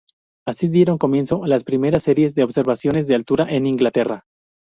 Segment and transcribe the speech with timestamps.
[0.47, 4.25] Así dieron comienzo las primeras series de observaciones de altura en Inglaterra.